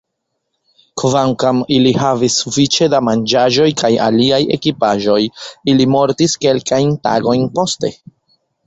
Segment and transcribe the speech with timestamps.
[1.01, 5.21] Kvankam ili havis sufiĉe da manĝaĵoj kaj aliaj ekipaĵoj,
[5.75, 7.97] ili mortis kelkajn tagojn poste.